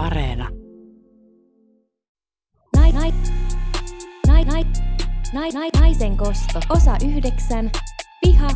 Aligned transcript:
Areena. 0.00 0.48
Nai, 2.76 2.92
nai, 2.92 3.12
nai, 4.26 4.44
nai, 4.44 4.64
nai, 5.32 5.50
nai, 5.50 5.70
naisen 5.80 6.16
kosto. 6.16 6.60
Osa 6.68 6.96
yhdeksän. 7.04 7.70
Viha, 8.26 8.48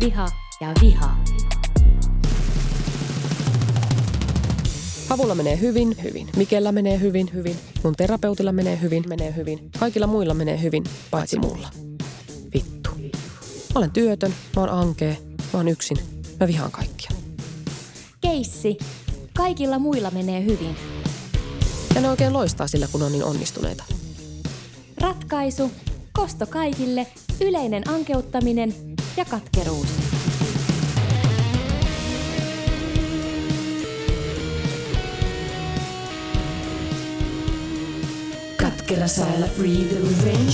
viha 0.00 0.26
ja 0.60 0.72
viha. 0.80 1.16
Havulla 5.08 5.34
menee 5.34 5.60
hyvin, 5.60 5.96
hyvin. 6.02 6.28
Mikellä 6.36 6.72
menee 6.72 7.00
hyvin, 7.00 7.30
hyvin. 7.34 7.56
Mun 7.84 7.94
terapeutilla 7.96 8.52
menee 8.52 8.80
hyvin, 8.80 9.04
menee 9.08 9.34
hyvin. 9.36 9.70
Kaikilla 9.78 10.06
muilla 10.06 10.34
menee 10.34 10.62
hyvin, 10.62 10.84
paitsi 11.10 11.38
mulla. 11.38 11.68
Vittu. 12.54 12.90
Mä 13.74 13.78
olen 13.78 13.90
työtön, 13.90 14.34
mä 14.56 14.62
oon 14.62 14.70
ankee, 14.70 15.16
mä 15.52 15.58
oon 15.58 15.68
yksin. 15.68 15.96
Mä 16.40 16.46
vihaan 16.46 16.70
kaikkia. 16.70 17.10
Keissi. 18.20 18.78
Kaikilla 19.36 19.78
muilla 19.78 20.10
menee 20.10 20.44
hyvin. 20.44 20.76
Ja 21.94 22.00
ne 22.00 22.10
oikein 22.10 22.32
loistaa 22.32 22.66
sillä, 22.66 22.86
kun 22.92 23.02
on 23.02 23.12
niin 23.12 23.24
onnistuneita. 23.24 23.84
Ratkaisu. 25.00 25.70
Kosto 26.12 26.46
kaikille. 26.46 27.06
Yleinen 27.40 27.90
ankeuttaminen 27.90 28.74
ja 29.16 29.24
katkeruus. 29.24 29.88
Katkera 38.56 39.08
säällä 39.08 39.46
free 39.46 39.76
the 39.76 39.96
revenge. 39.96 40.52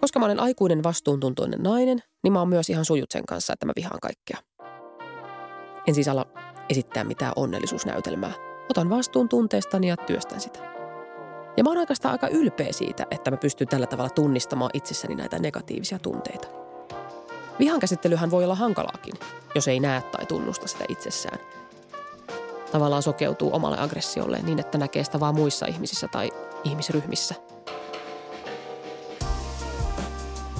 Koska 0.00 0.18
mä 0.18 0.26
olen 0.26 0.40
aikuinen 0.40 0.82
vastuuntuntoinen 0.82 1.62
nainen, 1.62 1.98
niin 2.22 2.32
mä 2.32 2.38
oon 2.38 2.48
myös 2.48 2.70
ihan 2.70 2.84
sujut 2.84 3.10
sen 3.10 3.26
kanssa, 3.26 3.52
että 3.52 3.66
mä 3.66 3.72
vihaan 3.76 4.00
kaikkea. 4.00 4.55
En 5.86 5.94
siis 5.94 6.08
ala 6.08 6.26
esittää 6.68 7.04
mitään 7.04 7.32
onnellisuusnäytelmää. 7.36 8.32
Otan 8.70 8.90
vastuun 8.90 9.28
tunteestani 9.28 9.88
ja 9.88 9.96
työstän 9.96 10.40
sitä. 10.40 10.58
Ja 11.56 11.64
mä 11.64 11.70
oon 11.70 11.78
oikeastaan 11.78 12.12
aika 12.12 12.28
ylpeä 12.28 12.72
siitä, 12.72 13.06
että 13.10 13.30
mä 13.30 13.36
pystyn 13.36 13.68
tällä 13.68 13.86
tavalla 13.86 14.10
tunnistamaan 14.10 14.70
itsessäni 14.74 15.14
näitä 15.14 15.38
negatiivisia 15.38 15.98
tunteita. 15.98 16.48
Vihan 17.58 17.80
käsittelyhän 17.80 18.30
voi 18.30 18.44
olla 18.44 18.54
hankalaakin, 18.54 19.14
jos 19.54 19.68
ei 19.68 19.80
näe 19.80 20.02
tai 20.02 20.26
tunnusta 20.26 20.68
sitä 20.68 20.84
itsessään. 20.88 21.38
Tavallaan 22.72 23.02
sokeutuu 23.02 23.54
omalle 23.54 23.78
aggressiolle 23.80 24.38
niin, 24.42 24.58
että 24.58 24.78
näkee 24.78 25.04
sitä 25.04 25.20
vaan 25.20 25.34
muissa 25.34 25.66
ihmisissä 25.66 26.08
tai 26.08 26.30
ihmisryhmissä– 26.64 27.34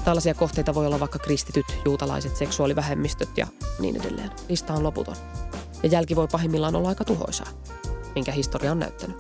Tällaisia 0.07 0.35
kohteita 0.35 0.75
voi 0.75 0.87
olla 0.87 1.01
vaikka 1.01 1.19
kristityt, 1.19 1.67
juutalaiset, 1.85 2.37
seksuaalivähemmistöt 2.37 3.39
ja 3.39 3.47
niin 3.79 3.97
edelleen. 3.97 4.31
Lista 4.49 4.73
on 4.73 4.83
loputon. 4.83 5.17
Ja 5.83 5.89
jälki 5.89 6.17
voi 6.17 6.29
pahimmillaan 6.33 6.77
olla 6.77 6.89
aika 6.89 7.05
tuhoisaa, 7.05 7.47
minkä 8.15 8.33
historia 8.33 8.73
on 8.73 8.79
näyttänyt. 8.79 9.17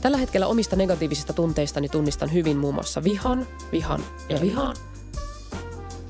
Tällä 0.00 0.16
hetkellä 0.16 0.46
omista 0.46 0.76
negatiivisista 0.76 1.32
tunteistani 1.32 1.88
tunnistan 1.88 2.32
hyvin 2.32 2.56
muun 2.56 2.74
muassa 2.74 3.04
vihan, 3.04 3.46
vihan 3.72 4.04
ja 4.28 4.40
vihan. 4.40 4.76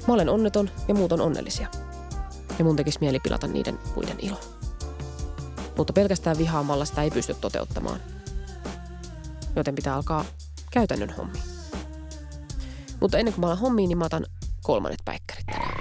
Mä 0.09 0.15
olen 0.15 0.29
onneton 0.29 0.71
ja 0.89 0.95
muut 0.95 1.13
on 1.13 1.21
onnellisia. 1.21 1.69
Ja 2.59 2.65
mun 2.65 2.77
tekisi 2.77 2.99
mieli 3.01 3.21
pilata 3.21 3.47
niiden 3.47 3.79
muiden 3.95 4.17
ilo. 4.19 4.41
Mutta 5.77 5.93
pelkästään 5.93 6.39
vihaamalla 6.39 6.85
sitä 6.85 7.03
ei 7.03 7.11
pysty 7.11 7.35
toteuttamaan. 7.35 8.01
Joten 9.57 9.75
pitää 9.75 9.95
alkaa 9.95 10.25
käytännön 10.71 11.15
hommiin. 11.17 11.58
Mutta 13.01 13.19
ennen 13.19 13.35
kuin 13.35 13.41
mä 13.41 13.47
alan 13.47 13.59
hommiin, 13.59 13.89
niin 13.89 13.99
mä 13.99 14.05
otan 14.05 14.27
kolmannet 14.63 15.01
päikkärit 15.05 15.47
tänään. 15.47 15.75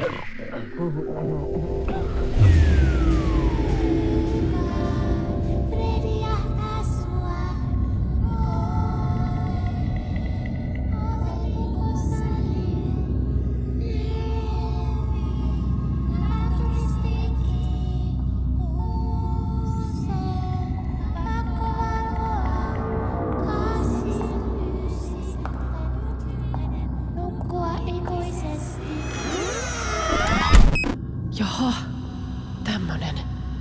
Tämmönen 32.71 33.15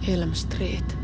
Elm 0.08 0.34
Street. 0.34 0.98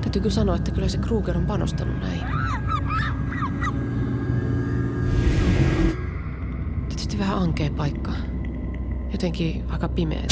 Täytyy 0.00 0.22
kyllä 0.22 0.34
sanoa, 0.34 0.56
että 0.56 0.70
kyllä 0.70 0.88
se 0.88 0.98
Kruger 0.98 1.36
on 1.36 1.46
panostanut 1.46 2.00
näin. 2.00 2.20
Tietysti 6.88 7.18
vähän 7.18 7.38
ankea 7.38 7.70
paikka. 7.70 8.12
Jotenkin 9.12 9.64
aika 9.68 9.88
pimeä. 9.88 10.26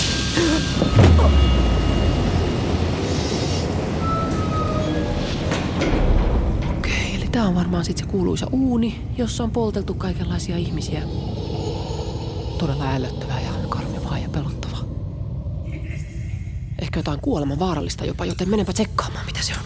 Okei, 6.78 7.14
eli 7.14 7.28
tää 7.32 7.48
on 7.48 7.54
varmaan 7.54 7.84
sit 7.84 7.96
se 7.98 8.06
kuuluisa 8.06 8.46
uuni, 8.52 9.00
jossa 9.18 9.44
on 9.44 9.50
polteltu 9.50 9.94
kaikenlaisia 9.94 10.56
ihmisiä. 10.56 11.02
Todella 12.58 12.94
ällöttävää 12.94 13.40
ja 13.40 13.54
pelottavaa. 14.34 14.84
Ehkä 16.94 16.98
jotain 17.00 17.20
kuoleman 17.20 17.58
vaarallista 17.58 18.04
jopa, 18.04 18.24
joten 18.24 18.48
menenpä 18.48 18.72
tsekkaamaan, 18.72 19.26
mitä 19.26 19.40
se 19.42 19.52
on. 19.52 19.64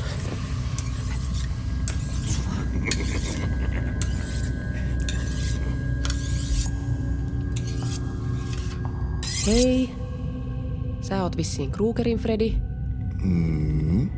Hei. 9.46 9.94
Sä 11.00 11.22
oot 11.22 11.36
vissiin 11.36 11.70
Krugerin 11.70 12.18
Freddy. 12.18 12.52
Mm. 13.22 14.10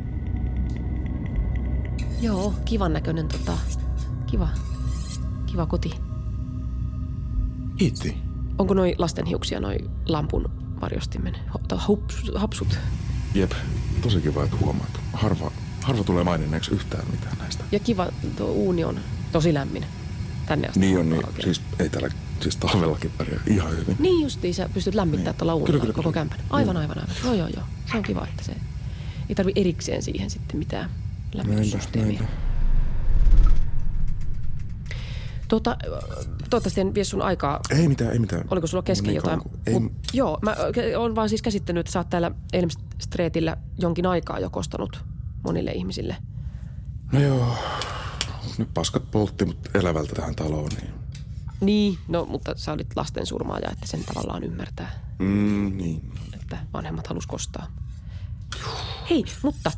Joo, 2.21 2.53
kivan 2.65 2.93
näköinen 2.93 3.27
tota. 3.27 3.57
Kiva. 4.27 4.47
Kiva 5.45 5.65
koti. 5.65 5.91
Kiitti. 7.77 8.17
Onko 8.57 8.73
noi 8.73 8.95
lasten 8.97 9.25
hiuksia, 9.25 9.59
noi 9.59 9.77
lampun 10.07 10.49
varjostimen 10.81 11.35
ho- 11.35 11.61
tai 11.67 11.77
hups, 11.87 12.31
hapsut? 12.35 12.77
Jep, 13.33 13.51
tosi 14.01 14.21
kiva, 14.21 14.43
että 14.43 14.57
huomaat. 14.57 14.99
Harva, 15.13 15.51
harva 15.81 16.03
tulee 16.03 16.23
maininneeksi 16.23 16.71
yhtään 16.71 17.03
mitään 17.11 17.37
näistä. 17.37 17.63
Ja 17.71 17.79
kiva, 17.79 18.07
tuo 18.37 18.47
uuni 18.47 18.83
on 18.83 18.99
tosi 19.31 19.53
lämmin. 19.53 19.85
Tänne 20.45 20.67
asti. 20.67 20.79
Niin 20.79 20.97
on, 20.99 21.09
niin. 21.09 21.25
Oikein. 21.25 21.43
Siis 21.43 21.61
ei 21.79 21.89
täällä, 21.89 22.09
siis 22.39 22.57
talvellakin 22.57 23.11
pärjää 23.17 23.39
ihan 23.47 23.71
hyvin. 23.77 23.95
Niin 23.99 24.23
justiin, 24.23 24.53
sä 24.53 24.69
pystyt 24.73 24.95
lämmittämään 24.95 25.31
Niin. 25.33 25.37
tuolla 25.37 25.53
uunilla 25.55 25.67
Kyllä, 25.67 25.81
kyllä, 25.81 25.93
koko 25.93 26.01
kyllä. 26.11 26.13
kämpän. 26.13 26.39
Aivan, 26.49 26.75
Joo. 26.75 26.81
aivan, 26.81 26.97
aivan. 26.99 27.15
Joo, 27.23 27.33
joo, 27.33 27.47
joo. 27.55 27.63
Se 27.91 27.97
on 27.97 28.03
kiva, 28.03 28.27
että 28.29 28.43
se 28.43 28.51
ei 29.29 29.35
tarvi 29.35 29.51
erikseen 29.55 30.03
siihen 30.03 30.29
sitten 30.29 30.59
mitään 30.59 30.89
Näinpä, 31.35 31.37
lämmityssysteemiä. 31.37 32.19
näinpä. 32.19 32.50
Tuota, 35.51 35.77
toivottavasti 36.49 36.81
en 36.81 36.93
vie 36.93 37.03
sun 37.03 37.21
aikaa. 37.21 37.59
Ei 37.69 37.87
mitään, 37.87 38.11
ei 38.11 38.19
mitään. 38.19 38.43
Oliko 38.51 38.67
sulla 38.67 38.83
kesken 38.83 39.07
Niin 39.07 39.15
jotain? 39.15 39.39
kauan 39.39 39.59
Ei, 39.67 39.79
Mut, 39.79 39.91
joo, 40.13 40.39
mä 40.41 40.55
olen 40.97 41.15
vaan 41.15 41.29
siis 41.29 41.41
käsittänyt, 41.41 41.79
että 41.79 41.91
sä 41.91 41.99
oot 41.99 42.09
täällä 42.09 42.31
Elm 42.53 42.69
Streetillä 42.99 43.57
jonkin 43.79 44.05
aikaa 44.05 44.39
jo 44.39 44.49
kostanut 44.49 45.05
monille 45.43 45.71
ihmisille. 45.71 46.15
no 47.11 47.19
joo. 47.19 47.55
Nyt 48.57 48.73
paskat 48.73 49.11
poltti, 49.11 49.45
mutta 49.45 49.69
elävältä 49.79 50.15
tähän 50.15 50.35
taloon, 50.35 50.69
niin... 50.81 50.93
Niin, 51.61 51.97
no 52.07 52.25
mutta 52.25 52.53
sä 52.55 52.73
olit 52.73 52.87
lasten 52.95 53.25
surmaaja, 53.25 53.69
että 53.71 53.87
sen 53.87 54.03
tavallaan 54.05 54.43
ymmärtää, 54.43 54.91
Mm, 55.19 55.77
niin. 55.77 56.11
että 56.33 56.57
vanhemmat 56.73 57.07
halus 57.07 57.27
kostaa. 57.27 57.67
Hei, 59.09 59.25
mutta 59.43 59.71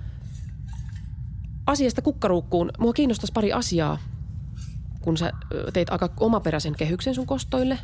asiasta 1.67 2.01
kukkaruukkuun. 2.01 2.71
Mua 2.79 2.93
kiinnostaisi 2.93 3.33
pari 3.33 3.53
asiaa, 3.53 3.97
kun 5.03 5.17
sä 5.17 5.31
teit 5.73 5.89
aika 5.89 6.09
omaperäisen 6.19 6.75
kehyksen 6.75 7.15
sun 7.15 7.27
kostoille. 7.27 7.79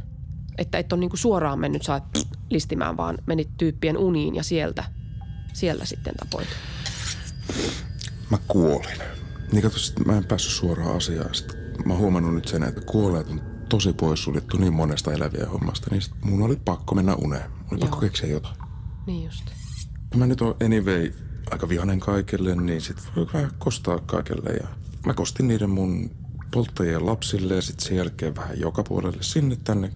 Että 0.57 0.77
et 0.77 0.93
on 0.93 0.99
niinku 0.99 1.17
suoraan 1.17 1.59
mennyt 1.59 1.89
oot 1.89 2.03
listimään, 2.49 2.97
vaan 2.97 3.17
menit 3.25 3.49
tyyppien 3.57 3.97
uniin 3.97 4.35
ja 4.35 4.43
sieltä, 4.43 4.83
siellä 5.53 5.85
sitten 5.85 6.15
tapoit. 6.15 6.47
Mä 8.29 8.37
kuolin. 8.47 8.99
Niin 9.51 9.61
katso, 9.61 9.79
sit 9.79 10.05
mä 10.05 10.17
en 10.17 10.25
päässyt 10.25 10.53
suoraan 10.53 10.95
asiaan. 10.95 11.35
Sit 11.35 11.57
mä 11.85 11.93
oon 11.93 12.01
huomannut 12.01 12.35
nyt 12.35 12.47
sen, 12.47 12.63
että 12.63 12.81
kuolleet 12.81 13.29
on 13.29 13.41
tosi 13.69 13.93
poissuljettu 13.93 14.57
niin 14.57 14.73
monesta 14.73 15.13
eläviä 15.13 15.45
hommasta, 15.45 15.87
niin 15.91 16.01
sit 16.01 16.13
mun 16.23 16.41
oli 16.41 16.55
pakko 16.65 16.95
mennä 16.95 17.15
uneen. 17.15 17.51
Mun 17.51 17.67
oli 17.71 17.79
Joo. 17.79 17.79
pakko 17.79 17.97
keksiä 17.97 18.29
jotain. 18.29 18.55
Niin 19.07 19.25
just. 19.25 19.45
Mä 20.15 20.27
nyt 20.27 20.41
on 20.41 20.55
anyway 20.65 21.13
aika 21.51 21.69
vihanen 21.69 21.99
kaikille, 21.99 22.55
niin 22.55 22.81
sit 22.81 22.97
voi 23.15 23.27
vähän 23.33 23.51
kostaa 23.57 23.99
kaikille. 23.99 24.49
Ja 24.49 24.67
mä 25.05 25.13
kostin 25.13 25.47
niiden 25.47 25.69
mun 25.69 26.11
polttajien 26.51 27.05
lapsille 27.05 27.55
ja 27.55 27.61
sitten 27.61 27.87
sen 27.87 27.97
jälkeen 27.97 28.35
vähän 28.35 28.59
joka 28.59 28.83
puolelle 28.83 29.23
sinne 29.23 29.57
tänne 29.63 29.91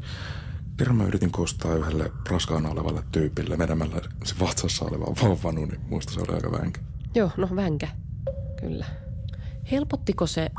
Kerran 0.77 0.95
mä 0.95 1.05
yritin 1.05 1.31
kostaa 1.31 1.75
yhdelle 1.75 2.11
raskaana 2.29 2.69
olevalle 2.69 3.03
tyypille 3.11 3.57
vetämällä 3.57 4.01
se 4.23 4.35
vatsassa 4.39 4.85
oleva 4.85 5.15
vauvanu, 5.23 5.65
niin 5.65 5.81
muista 5.89 6.13
se 6.13 6.19
oli 6.19 6.35
aika 6.35 6.51
vänkä. 6.51 6.81
Joo, 7.15 7.31
no 7.37 7.49
vänkä. 7.55 7.87
Kyllä. 8.59 8.85
Helpottiko 9.71 10.27
se, 10.27 10.51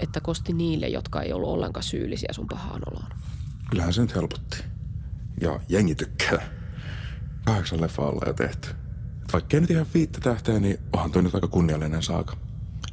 että 0.00 0.20
kosti 0.20 0.52
niille, 0.52 0.88
jotka 0.88 1.22
ei 1.22 1.32
ollut 1.32 1.48
ollenkaan 1.48 1.84
syyllisiä 1.84 2.28
sun 2.32 2.46
pahaan 2.46 2.82
oloon? 2.90 3.10
Kyllähän 3.70 3.92
se 3.92 4.00
nyt 4.00 4.14
helpotti. 4.14 4.64
Ja 5.40 5.60
jengi 5.68 5.94
tykkää. 5.94 6.42
Kahdeksan 7.44 7.80
leffa 7.80 8.02
olla 8.02 8.22
jo 8.26 8.32
tehty. 8.32 8.68
Et 9.22 9.32
vaikka 9.32 9.56
ei 9.56 9.60
nyt 9.60 9.70
ihan 9.70 9.86
viittä 9.94 10.20
tähteä, 10.20 10.60
niin 10.60 10.78
onhan 10.92 11.10
toi 11.10 11.22
nyt 11.22 11.34
aika 11.34 11.48
kunniallinen 11.48 12.02
saaka. 12.02 12.36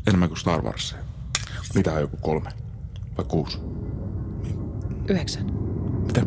Enemmän 0.08 0.30
kuin 0.30 0.40
Star 0.40 0.62
Wars. 0.62 0.96
Mitä 1.78 1.94
on 1.94 2.02
joku 2.02 2.18
kolme? 2.22 2.50
Vai 3.18 3.26
kuusi? 3.26 3.60
Yhdeksän. 5.08 5.46
Mitä? 6.08 6.22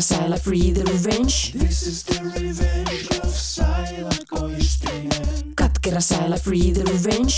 Katkera 0.00 0.18
säällä 0.18 0.36
free 0.36 0.72
the 0.72 0.82
revenge. 0.82 1.34
This 1.58 1.82
is 1.82 2.04
the 2.04 2.20
revenge 2.24 3.20
of 3.24 3.36
silent 3.36 4.24
koistinen. 4.30 5.54
Katkera 5.56 6.00
säällä 6.00 6.36
free 6.36 6.72
the 6.74 6.82
revenge. 6.82 7.34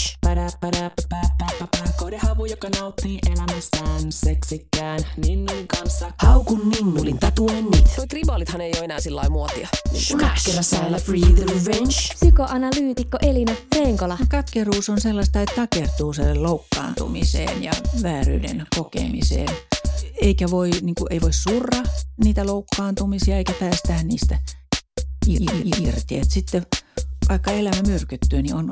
Kodehavu, 1.97 2.44
joka 2.44 2.69
nauttii 2.81 3.19
elämästään 3.32 4.12
seksikkään 4.12 5.00
Ninnun 5.17 5.69
kanssa. 5.69 6.12
Haukun 6.19 6.69
ninnulin 6.69 7.19
tatuennit. 7.19 7.97
Toi 7.97 8.06
tribaalithan 8.06 8.61
ei 8.61 8.73
ole 8.76 8.85
enää 8.85 9.00
sillä 9.00 9.29
muotia. 9.31 9.69
Katkera 10.20 10.62
säällä 10.62 10.99
free 10.99 11.32
the 11.35 11.44
revenge. 11.44 11.94
Psykoanalyytikko 12.15 13.19
Elina 13.23 13.53
Reenkola. 13.76 14.19
Katkeruus 14.29 14.88
on 14.88 15.00
sellaista, 15.00 15.41
että 15.41 15.55
takertuu 15.55 16.12
sen 16.12 16.43
loukkaantumiseen 16.43 17.65
ja 17.65 17.73
vääryyden 18.03 18.67
kokemiseen. 18.76 19.71
Eikä 20.23 20.50
voi, 20.50 20.71
niin 20.71 20.94
kuin, 20.94 21.12
ei 21.12 21.21
voi 21.21 21.33
surra 21.33 21.83
niitä 22.25 22.47
loukkaantumisia 22.47 23.37
eikä 23.37 23.53
päästää 23.61 24.03
niistä 24.03 24.39
irti. 25.27 26.19
Et 26.19 26.31
sitten 26.31 26.67
vaikka 27.29 27.50
elämä 27.50 27.83
myrkyttyy, 27.87 28.43
niin 28.43 28.55
on 28.55 28.71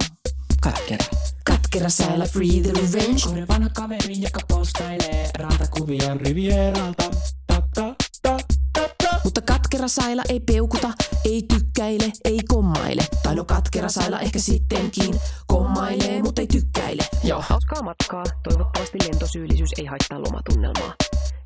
katkera. 0.61 1.05
Katkera 1.45 1.89
säällä 1.89 2.27
free 2.27 2.61
the 2.63 2.73
revenge. 2.73 3.21
Kode 3.29 3.49
vanha 3.49 3.69
kaveri, 3.69 4.21
joka 4.21 4.41
postailee 4.49 5.31
rantakuvia 5.39 6.15
Rivieralta. 6.15 7.11
Ta, 7.47 7.63
ta, 7.75 7.95
ta, 8.23 8.37
ta, 8.73 8.89
ta. 9.03 9.21
Mutta 9.25 9.41
katkera 9.41 9.89
saila 9.89 10.23
ei 10.29 10.41
peukuta, 10.41 10.93
ei 11.25 11.43
tykkäile, 11.43 12.13
ei 12.25 12.41
kommaile. 12.49 13.07
Tai 13.23 13.35
no 13.35 13.45
katkera 13.45 13.89
saila 13.89 14.21
ehkä 14.21 14.39
sittenkin 14.39 15.21
kommailee, 15.50 16.23
mutta 16.23 16.41
ei 16.41 16.47
tykkäile. 16.47 17.02
Joo. 17.25 17.44
Hauskaa 17.49 17.82
matkaa. 17.82 18.25
Toivottavasti 18.49 18.99
lentosyyllisyys 19.05 19.70
ei 19.79 19.85
haittaa 19.85 20.23
lomatunnelmaa. 20.23 20.94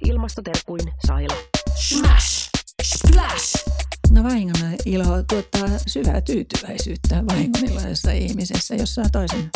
Ilmastoterkuin 0.04 0.92
Saila. 1.06 1.36
Smash! 1.74 2.50
Splash! 2.82 3.64
No 4.10 4.24
vahingon 4.24 4.56
ilo 4.84 5.22
tuottaa 5.22 5.68
syvää 5.86 6.20
tyytyväisyyttä 6.20 7.24
vahingonilaisessa 7.26 8.12
ihmisessä, 8.12 8.74
jos 8.74 8.94
saa 8.94 9.04
toisen 9.12 9.50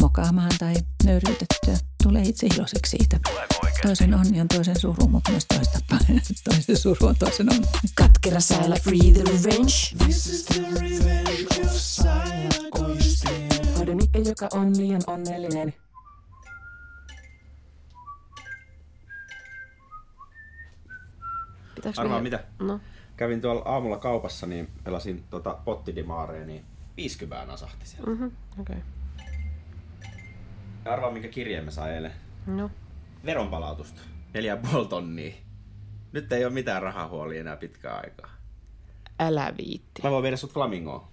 mokaamaan 0.00 0.52
tai 0.58 0.74
nöyryytettyä. 1.04 1.76
Tulee 2.02 2.22
itse 2.22 2.46
iloiseksi 2.46 2.90
siitä. 2.90 3.20
Toisen 3.82 4.14
onni 4.14 4.40
on 4.40 4.48
toisen 4.48 4.80
suru, 4.80 5.08
mutta 5.08 5.30
myös 5.30 5.46
toista 5.54 5.78
toisen 6.44 6.76
suru 6.76 7.06
on 7.06 7.16
toisen 7.18 7.52
onni. 7.52 7.66
Katkera 7.94 8.40
säällä 8.40 8.76
free 8.76 9.12
the 9.12 9.22
revenge. 9.22 10.04
This 10.04 10.26
is 10.26 10.44
the 10.44 10.60
revenge 10.60 11.62
of 11.64 11.72
silent 11.72 12.70
Mikke, 14.20 14.44
joka 14.44 14.56
on 14.56 14.76
liian 14.76 15.02
onnellinen. 15.06 15.74
Pitääkö 21.74 22.00
Arvaa 22.00 22.22
mitä? 22.22 22.44
No. 22.58 22.80
Kävin 23.16 23.40
tuolla 23.40 23.62
aamulla 23.64 23.96
kaupassa, 23.96 24.46
niin 24.46 24.68
pelasin 24.84 25.24
tota 25.30 25.58
pottidimaareja, 25.64 26.46
niin 26.46 26.64
50 26.96 27.46
nasahti 27.46 27.86
siellä. 27.86 28.14
Mhm, 28.14 28.24
okei. 28.24 28.76
Okay. 28.76 28.78
Ja 30.84 30.92
arvaa 30.92 31.10
minkä 31.10 31.28
kirjeen 31.28 31.64
mä 31.64 31.70
sain 31.70 31.94
eilen. 31.94 32.12
No. 32.46 32.70
Veronpalautusta. 33.24 34.00
4,5 34.34 34.88
tonnia. 34.88 35.34
Nyt 36.12 36.32
ei 36.32 36.44
ole 36.44 36.52
mitään 36.52 36.82
rahahuolia 36.82 37.40
enää 37.40 37.56
pitkään 37.56 38.00
aikaa. 38.04 38.30
Älä 39.18 39.54
viitti. 39.58 40.02
Mä 40.02 40.10
voin 40.10 40.22
viedä 40.22 40.36
sut 40.36 40.52
flamingoon. 40.52 41.08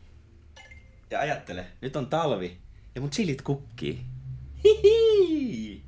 Ja 1.11 1.19
ajattele, 1.19 1.65
nyt 1.81 1.95
on 1.95 2.07
talvi 2.07 2.66
ja 2.97 3.01
mun 3.01 3.09
chilit 3.09 3.41
kukkii. 3.41 4.05
Hihi! 4.63 5.83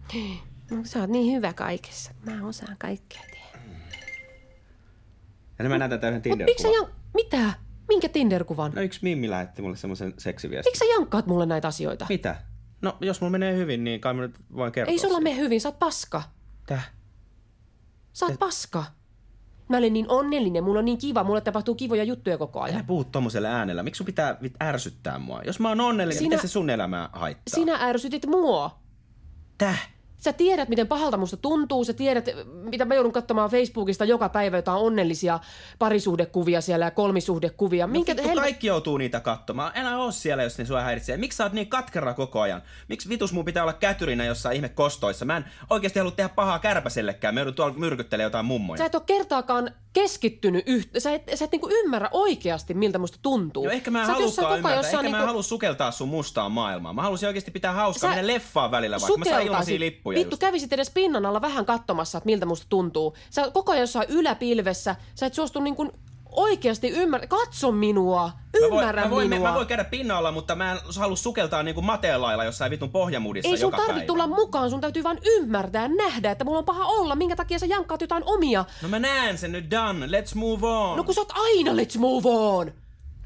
No, 0.72 0.78
sä 0.84 1.00
oot 1.00 1.10
niin 1.10 1.36
hyvä 1.36 1.54
kaikessa. 1.54 2.12
Mä 2.26 2.48
osaan 2.48 2.76
kaikkea 2.80 3.22
tehdä. 3.32 3.60
Ja 5.60 5.64
nyt 5.64 5.70
mä 5.70 5.78
näytän 5.78 6.00
tämän 6.00 6.22
Mut 6.30 6.40
miksi 6.46 6.62
sä 6.62 6.68
jan... 6.68 6.88
Mitä? 7.14 7.54
Minkä 7.88 8.10
Tinder-kuvan? 8.10 8.72
No 8.76 8.82
yksi 8.82 9.00
Mimmi 9.04 9.30
lähetti 9.30 9.62
mulle 9.62 9.78
semmoisen 9.78 10.14
seksiviestin. 10.18 10.70
Miksi 10.70 10.80
sä 10.80 10.86
jankkaat 10.86 11.28
mulle 11.28 11.46
näitä 11.46 11.68
asioita? 11.68 12.06
Mitä? 12.10 12.42
No, 12.82 12.98
jos 13.02 13.22
mulla 13.22 13.32
menee 13.32 13.56
hyvin, 13.56 13.84
niin 13.84 14.02
kai 14.02 14.14
mä 14.14 14.22
nyt 14.22 14.40
voin 14.56 14.72
kertoa. 14.72 14.92
Ei 14.92 15.00
sulla 15.00 15.20
mene 15.20 15.36
hyvin, 15.36 15.62
sä 15.62 15.70
oot 15.70 15.80
paska. 15.80 16.24
Täh? 16.66 16.92
Sä 18.14 18.26
oot 18.26 18.40
paska. 18.40 18.84
Mä 19.70 19.78
olen 19.78 19.94
niin 19.94 20.06
onnellinen, 20.10 20.64
mulla 20.64 20.80
on 20.80 20.86
niin 20.86 20.98
kiva, 20.98 21.24
mulle 21.24 21.42
tapahtuu 21.42 21.76
kivoja 21.76 22.04
juttuja 22.04 22.38
koko 22.38 22.60
Älä 22.60 22.66
ajan. 22.74 22.86
puhu 22.86 23.04
tommosella 23.04 23.48
äänellä. 23.48 23.84
Miksi 23.84 23.98
sun 23.98 24.06
pitää 24.06 24.38
vit- 24.44 24.64
ärsyttää 24.66 25.20
mua? 25.20 25.42
Jos 25.46 25.60
mä 25.60 25.70
oon 25.70 25.82
onnellinen, 25.82 26.18
Sinä- 26.18 26.28
miten 26.36 26.40
se 26.50 26.52
sun 26.52 26.70
elämää 26.70 27.10
haittaa? 27.14 27.56
Sinä 27.56 27.76
ärsytit 27.82 28.26
mua. 28.26 28.80
Täh? 29.58 29.90
Sä 30.20 30.34
tiedät, 30.34 30.70
miten 30.70 30.88
pahalta 30.88 31.18
musta 31.18 31.38
tuntuu. 31.38 31.84
Sä 31.86 31.94
tiedät, 31.94 32.26
mitä 32.46 32.86
mä 32.86 32.96
joudun 32.96 33.12
katsomaan 33.12 33.50
Facebookista 33.50 34.06
joka 34.06 34.30
päivä 34.30 34.58
jotain 34.58 34.78
onnellisia 34.82 35.40
parisuhdekuvia 35.80 36.62
siellä 36.62 36.86
ja 36.86 36.92
kolmisuhdekuvia. 36.92 37.88
Minkä 37.88 38.16
Vittu, 38.16 38.30
helvet- 38.30 38.42
kaikki 38.44 38.68
joutuu 38.68 38.98
niitä 38.98 39.20
katsomaan. 39.20 39.72
Älä 39.76 39.98
oo 39.98 40.12
siellä, 40.12 40.44
jos 40.44 40.58
ne 40.58 40.66
sua 40.66 40.82
häiritsee. 40.82 41.18
Miksi 41.18 41.36
sä 41.38 41.44
oot 41.44 41.54
niin 41.54 41.68
katkera 41.68 42.14
koko 42.14 42.42
ajan? 42.42 42.62
Miksi 42.88 43.10
vitus 43.10 43.34
mun 43.34 43.46
pitää 43.46 43.64
olla 43.64 43.74
kätyrinä 43.74 44.26
jossain 44.26 44.56
ihme 44.56 44.70
kostoissa? 44.70 45.26
Mä 45.26 45.38
en 45.38 45.46
oikeasti 45.70 46.00
halua 46.00 46.12
tehdä 46.12 46.30
pahaa 46.30 46.60
kärpäsellekään. 46.60 47.34
Mä 47.34 47.40
joudun 47.40 47.54
tuolla 47.54 47.74
myrkyttelemään 47.78 48.26
jotain 48.26 48.46
mummoja. 48.46 48.78
Sä 48.78 48.86
et 48.86 48.96
ole 48.96 49.04
kertaakaan 49.06 49.72
keskittynyt 49.94 50.64
yhtä. 50.68 51.00
Sä 51.00 51.14
et, 51.14 51.24
sä 51.36 51.46
et 51.46 51.52
niinku 51.52 51.70
ymmärrä 51.72 52.10
oikeasti, 52.12 52.74
miltä 52.74 53.00
musta 53.00 53.20
tuntuu. 53.22 53.66
No 53.66 53.72
ehkä 53.72 53.92
mä 53.92 54.04
en 54.04 54.10
ajan 54.10 54.22
ymmärtää. 54.22 54.56
Ehkä 54.56 54.70
jossain 54.76 54.96
mä 54.96 55.00
en 55.00 55.14
niinku- 55.14 55.28
halua 55.28 55.44
sukeltaa 55.44 55.92
sun 55.92 56.10
mustaan 56.10 56.52
maailmaan. 56.52 56.96
Mä 56.96 57.02
haluaisin 57.02 57.28
oikeasti 57.28 57.52
pitää 57.52 57.74
hauskaa, 57.74 58.10
Sä 58.10 58.16
mennä 58.16 58.34
leffaan 58.34 58.72
välillä 58.72 58.98
vaikka. 59.02 59.18
Mä 59.18 59.26
saan 59.26 59.44
ilmaisia 59.44 59.80
lippuja 59.80 60.16
Vittu, 60.20 60.34
just. 60.34 60.42
kävisit 60.42 60.74
edes 60.74 60.90
pinnan 60.90 61.26
alla 61.26 61.42
vähän 61.42 61.66
katsomassa, 61.66 62.18
että 62.18 62.26
miltä 62.26 62.46
musta 62.46 62.66
tuntuu. 62.70 63.16
Sä 63.30 63.52
koko 63.52 63.72
ajan 63.72 63.82
jossain 63.82 64.10
yläpilvessä. 64.10 64.96
Sä 65.16 65.26
et 65.26 65.34
suostu 65.34 65.60
niin 65.60 65.76
kuin 65.76 65.92
oikeasti 66.32 66.90
ymmärrä. 66.90 67.28
Katso 67.28 67.72
minua. 67.72 68.32
Mä 68.62 68.70
voin, 68.70 68.74
Ymmärrä 68.74 69.04
mä, 69.04 69.10
voin, 69.10 69.30
minua. 69.30 69.48
mä 69.48 69.56
voin 69.56 69.68
käydä 69.68 69.84
pinnalla, 69.84 70.32
mutta 70.32 70.56
mä 70.56 70.72
en 70.72 70.78
halua 71.00 71.16
sukeltaa 71.16 71.64
niinku 71.64 71.82
mateelailla 71.82 72.44
jossain 72.44 72.72
vitun 72.72 72.90
pohjamudissa 72.92 73.50
Ei 73.50 73.58
sun 73.58 73.72
tarvitse 73.72 74.06
tulla 74.06 74.28
mukaan, 74.28 74.70
sun 74.70 74.82
täytyy 74.82 75.04
vain 75.04 75.20
ymmärtää, 75.26 75.88
nähdä, 75.88 76.32
että 76.32 76.46
mulla 76.46 76.60
on 76.60 76.66
paha 76.66 76.86
olla. 76.86 77.16
Minkä 77.16 77.36
takia 77.36 77.60
sä 77.60 77.66
jankkaat 77.66 78.02
jotain 78.02 78.24
omia? 78.26 78.66
No 78.82 78.90
mä 78.90 79.00
näen 79.00 79.38
sen 79.38 79.52
nyt, 79.52 79.72
done. 79.72 80.06
Let's 80.06 80.36
move 80.36 80.68
on. 80.68 80.98
No 80.98 81.04
kun 81.04 81.14
sä 81.14 81.22
oot 81.22 81.34
aina 81.36 81.72
let's 81.72 82.00
move 82.00 82.30
on. 82.30 82.72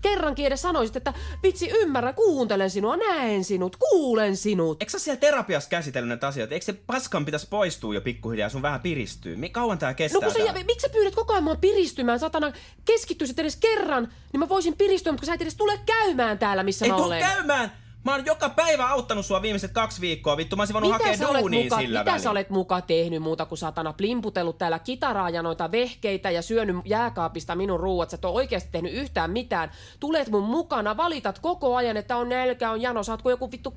Kerrankin 0.04 0.46
edes 0.46 0.62
sanoisit, 0.62 0.96
että 0.96 1.14
vitsi 1.44 1.70
ymmärrän, 1.70 2.16
kuuntelen 2.16 2.70
sinua, 2.70 2.98
näen 2.98 3.44
sinut, 3.44 3.76
kuulen 3.76 4.38
sinut. 4.38 4.82
Eikö 4.82 4.92
sä 4.92 5.00
siellä 5.00 5.20
terapiassa 5.20 5.70
käsitellyt 5.70 6.10
näitä 6.10 6.28
asioita? 6.28 6.54
Eikö 6.54 6.66
se 6.66 6.74
paskan 6.74 7.26
pitäisi 7.26 7.48
poistua 7.50 7.94
jo 7.94 8.02
pikkuhiljaa 8.02 8.46
ja 8.46 8.50
sun 8.50 8.62
vähän 8.62 8.82
piristyy? 8.82 9.36
Mi- 9.36 9.50
kauan 9.50 9.78
tää 9.78 9.94
kestää? 9.94 10.22
No 10.22 10.32
kun 10.32 10.42
sä, 10.42 10.48
ja, 10.48 10.54
miksi 10.54 10.88
sä 10.88 10.90
pyydät 10.94 11.16
koko 11.16 11.34
ajan 11.34 11.44
mua 11.44 11.56
piristymään, 11.56 12.20
satana, 12.20 12.52
keskittyisit 12.86 13.40
edes 13.40 13.56
kerran, 13.56 14.08
niin 14.34 14.40
mä 14.40 14.50
voisin 14.50 14.78
piristyä, 14.78 15.12
mutta 15.12 15.22
kun 15.22 15.28
sä 15.28 15.34
et 15.34 15.42
edes 15.42 15.56
tule 15.56 15.80
käymään 15.86 16.40
täällä, 16.40 16.64
missä 16.64 16.86
Ei 16.86 16.92
mä 16.92 16.98
olen. 16.98 17.20
käymään! 17.20 17.83
Mä 18.04 18.12
oon 18.12 18.26
joka 18.26 18.50
päivä 18.50 18.88
auttanut 18.90 19.26
sua 19.26 19.42
viimeiset 19.42 19.72
kaksi 19.72 20.02
viikkoa, 20.02 20.38
vittu. 20.38 20.56
Mä 20.56 20.62
olisin 20.62 20.74
voinut 20.74 20.92
hakea 20.92 21.18
sä 21.18 21.30
olet 21.30 21.42
duunia 21.42 21.64
muka, 21.64 21.78
sillä 21.78 22.00
mitä 22.00 22.12
välin. 22.12 22.24
sä 22.24 22.32
olet 22.32 22.50
muka 22.50 22.82
tehnyt 22.82 23.22
muuta 23.24 23.46
kuin 23.46 23.58
satana 23.58 23.94
plimputellut 23.94 24.58
täällä 24.58 24.80
kitaraa 24.80 25.30
ja 25.30 25.42
noita 25.42 25.72
vehkeitä 25.72 26.32
ja 26.32 26.42
syönyt 26.42 26.76
jääkaapista 26.86 27.56
minun 27.56 27.80
ruuat. 27.80 28.10
Sä 28.10 28.16
et 28.16 28.26
ole 28.26 28.34
oikeasti 28.34 28.70
tehnyt 28.72 28.94
yhtään 28.94 29.32
mitään. 29.32 29.72
Tulet 30.00 30.30
mun 30.30 30.44
mukana, 30.44 30.98
valitat 30.98 31.40
koko 31.40 31.76
ajan, 31.76 31.98
että 31.98 32.18
on 32.18 32.30
nälkä, 32.30 32.72
on 32.72 32.82
jano. 32.82 33.04
Sä 33.04 33.12
oot 33.12 33.22
joku 33.26 33.52
vittu 33.52 33.74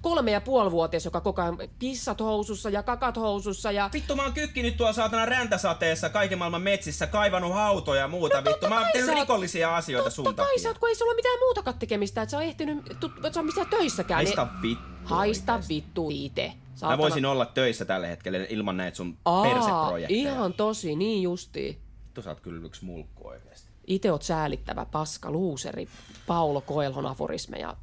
kolme 0.00 0.30
ja 0.30 0.40
puoli 0.40 0.70
vuotias, 0.70 1.04
joka 1.04 1.20
koko 1.20 1.42
ajan 1.42 1.58
pissat 1.78 2.20
housussa 2.20 2.70
ja 2.70 2.82
kakat 2.82 3.16
housussa 3.16 3.72
ja... 3.72 3.90
Vittu, 3.92 4.16
mä 4.16 4.22
oon 4.22 4.32
kykkinyt 4.32 4.76
tuolla 4.76 4.92
saatana 4.92 5.26
räntäsateessa 5.26 6.08
kaiken 6.08 6.38
maailman 6.38 6.62
metsissä, 6.62 7.06
kaivannut 7.06 7.54
hautoja 7.54 8.00
ja 8.00 8.08
muuta, 8.08 8.40
No 8.40 8.44
vittu. 8.50 8.68
Mä 8.68 8.74
oon 8.74 8.84
kai 8.84 8.92
tehnyt 8.92 9.10
oot- 9.10 9.20
rikollisia 9.20 9.76
asioita 9.76 10.10
sun 10.10 10.24
Totta 10.24 10.42
kai 10.42 10.46
takia. 10.52 10.62
sä 10.62 10.68
oot, 10.68 10.78
kun 10.78 10.88
ei 10.88 10.94
sulla 10.94 11.14
mitään 11.14 11.38
muutakaan 11.38 11.78
tekemistä, 11.78 12.22
että 12.22 12.30
sä 12.30 12.36
oot 12.36 12.46
ehtinyt, 12.46 12.78
tu, 13.00 13.10
et 13.24 13.34
sä 13.34 13.40
oot 13.40 13.46
missään 13.46 13.67
töissäkään. 13.70 14.18
Haista 14.18 14.48
vittu. 14.62 14.84
Haista 15.04 15.52
oikeesti. 15.52 15.74
vittu 15.74 16.08
ite. 16.12 16.52
Mä 16.82 16.98
voisin 16.98 17.26
olla 17.26 17.46
töissä 17.46 17.84
tällä 17.84 18.06
hetkellä 18.06 18.38
ilman 18.48 18.76
näitä 18.76 18.96
sun 18.96 19.18
Aa, 19.24 19.42
perseprojekteja. 19.42 20.20
ihan 20.20 20.52
tosi, 20.52 20.96
niin 20.96 21.22
justiin. 21.22 21.78
Vittu, 22.06 22.22
sä 22.22 22.30
oot 22.30 22.40
kyllä 22.40 22.66
yksi 22.66 22.84
mulkku 22.84 23.28
oikeesti. 23.28 23.68
Itse 23.86 24.12
oot 24.12 24.22
säälittävä 24.22 24.84
paska, 24.84 25.30
luuseri, 25.30 25.88
Paulo 26.26 26.60
Koelhon 26.60 27.06
aforismeja. 27.06 27.76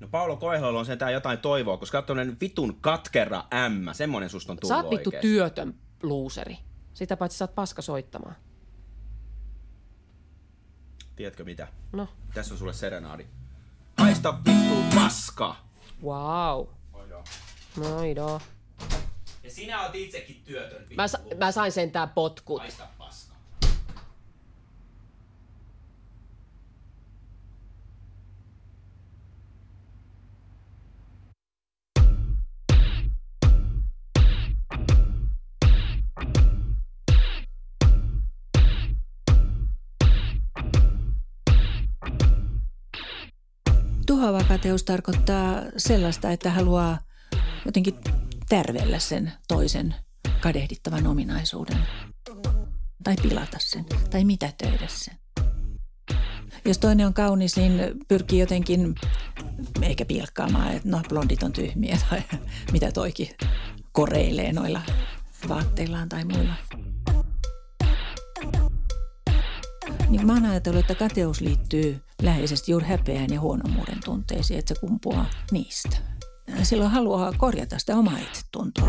No 0.00 0.08
Paulo 0.08 0.36
Koihlolla 0.36 0.78
on 0.78 0.86
sentään 0.86 1.12
jotain 1.12 1.38
toivoa, 1.38 1.76
koska 1.76 2.02
tämmönen 2.02 2.36
vitun 2.40 2.76
katkera 2.80 3.44
ämmä, 3.54 3.94
semmonen 3.94 4.30
susta 4.30 4.52
on 4.52 4.58
tullut 4.58 4.76
Sä 4.76 4.82
oot 4.82 4.90
vittu 4.90 5.08
oikeesti. 5.10 5.28
työtön 5.28 5.74
luuseri. 6.02 6.58
Sitä 6.94 7.16
paitsi 7.16 7.44
oot 7.44 7.54
paska 7.54 7.82
soittamaan. 7.82 8.34
Tiedätkö 11.16 11.44
mitä? 11.44 11.68
No, 11.92 12.08
Tässä 12.34 12.54
on 12.54 12.58
sulle 12.58 12.72
serenaadi. 12.72 13.26
Haista 13.98 14.34
vittu 14.46 14.74
paska! 14.96 15.56
wow. 16.02 16.66
Noido. 17.76 18.40
Ja 19.42 19.50
sinä 19.50 19.82
oot 19.82 19.94
itsekin 19.94 20.42
työtön. 20.44 20.86
Mä, 20.94 21.08
sa- 21.08 21.18
mä 21.38 21.52
sain 21.52 21.72
sentään 21.72 22.08
potkut. 22.10 22.60
Haista 22.62 22.86
paska. 44.32 44.38
Tuhoava 44.38 44.48
kateus 44.48 44.84
tarkoittaa 44.84 45.62
sellaista, 45.76 46.30
että 46.30 46.50
haluaa 46.50 46.98
jotenkin 47.64 47.94
tärvellä 48.48 48.98
sen 48.98 49.32
toisen 49.48 49.94
kadehdittavan 50.40 51.06
ominaisuuden. 51.06 51.78
Tai 53.04 53.16
pilata 53.22 53.56
sen, 53.60 53.84
tai 54.10 54.24
mitätöidä 54.24 54.88
sen. 54.88 55.14
Jos 56.64 56.78
toinen 56.78 57.06
on 57.06 57.14
kaunis, 57.14 57.56
niin 57.56 57.72
pyrkii 58.08 58.40
jotenkin 58.40 58.94
ehkä 59.82 60.04
pilkkaamaan, 60.04 60.72
että 60.72 60.88
no 60.88 61.02
blondit 61.08 61.42
on 61.42 61.52
tyhmiä 61.52 61.98
tai 62.10 62.22
mitä 62.72 62.92
toikin 62.92 63.28
koreilee 63.92 64.52
noilla 64.52 64.82
vaatteillaan 65.48 66.08
tai 66.08 66.24
muilla. 66.24 66.54
Niin 70.08 70.26
mä 70.26 70.32
oon 70.32 70.46
ajatellut, 70.46 70.80
että 70.80 70.94
kateus 70.94 71.40
liittyy 71.40 72.05
läheisesti 72.22 72.72
juuri 72.72 72.86
häpeään 72.86 73.32
ja 73.32 73.40
huonomuuden 73.40 73.98
tunteisiin, 74.04 74.58
että 74.58 74.74
se 74.74 74.80
kumpuaa 74.80 75.26
niistä. 75.50 75.96
Silloin 76.62 76.90
haluaa 76.90 77.32
korjata 77.32 77.78
sitä 77.78 77.96
omaa 77.96 78.18
itsetuntoa. 78.18 78.88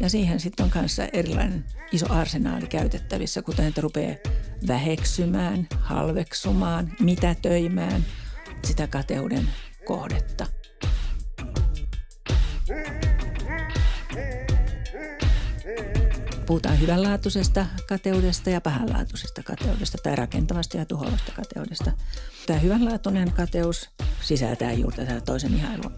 Ja 0.00 0.10
siihen 0.10 0.40
sitten 0.40 0.64
on 0.64 0.70
kanssa 0.70 1.04
erilainen 1.12 1.64
iso 1.92 2.12
arsenaali 2.12 2.66
käytettävissä, 2.66 3.42
kuten 3.42 3.66
että 3.66 3.80
rupeaa 3.80 4.16
väheksymään, 4.68 5.66
halveksumaan, 5.80 6.92
mitätöimään 7.00 8.04
sitä 8.64 8.86
kateuden 8.86 9.48
kohdetta. 9.86 10.46
Puhutaan 16.48 16.80
hyvänlaatuisesta 16.80 17.66
kateudesta 17.88 18.50
ja 18.50 18.60
pahanlaatuisesta 18.60 19.42
kateudesta 19.42 19.98
tai 20.02 20.16
rakentavasta 20.16 20.76
ja 20.76 20.86
tuhoavasta 20.86 21.32
kateudesta. 21.36 21.92
Tämä 22.46 22.58
hyvänlaatuinen 22.58 23.32
kateus 23.32 23.90
sisältää 24.20 24.72
juuri 24.72 24.96
tätä 24.96 25.20
toisen 25.20 25.54
ihailua. 25.54 25.90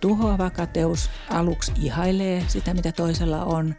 Tuhoava 0.00 0.50
kateus 0.50 1.10
aluksi 1.30 1.72
ihailee 1.76 2.44
sitä, 2.48 2.74
mitä 2.74 2.92
toisella 2.92 3.44
on, 3.44 3.74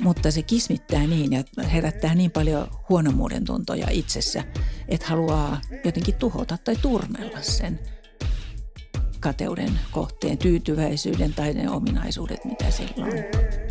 mutta 0.00 0.30
se 0.30 0.42
kismittää 0.42 1.06
niin 1.06 1.32
ja 1.32 1.44
herättää 1.62 2.14
niin 2.14 2.30
paljon 2.30 2.68
huonomuuden 2.88 3.44
tuntoja 3.44 3.86
itsessä, 3.90 4.44
että 4.88 5.06
haluaa 5.06 5.60
jotenkin 5.84 6.14
tuhota 6.14 6.58
tai 6.64 6.76
turmella 6.76 7.42
sen 7.42 7.80
kateuden 9.20 9.80
kohteen 9.90 10.38
tyytyväisyyden 10.38 11.34
tai 11.34 11.52
ne 11.52 11.70
ominaisuudet, 11.70 12.44
mitä 12.44 12.70
sillä 12.70 13.04
on. 13.04 13.69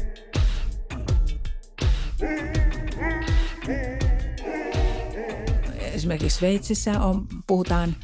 Esimerkiksi 6.00 6.38
Sveitsissä 6.38 7.02
on, 7.02 7.28
puhutaan 7.48 7.96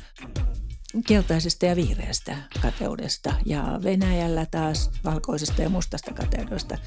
keltaisesta 1.08 1.66
ja 1.66 1.76
vihreästä 1.76 2.38
kateudesta 2.62 3.34
ja 3.46 3.80
Venäjällä 3.84 4.46
taas 4.52 4.92
valkoisesta 5.04 5.62
ja 5.62 5.70
mustasta 5.70 6.14
kateudesta, 6.14 6.78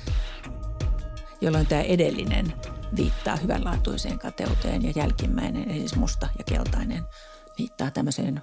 jolloin 1.41 1.67
tämä 1.67 1.83
edellinen 1.83 2.53
viittaa 2.97 3.37
hyvänlaatuiseen 3.37 4.19
kateuteen 4.19 4.85
ja 4.85 4.93
jälkimmäinen, 4.97 5.71
eli 5.71 5.79
siis 5.79 5.97
musta 5.97 6.29
ja 6.39 6.45
keltainen, 6.45 7.03
viittaa 7.59 7.91
tämmöiseen 7.91 8.41